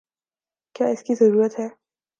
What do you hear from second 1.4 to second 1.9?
ہے؟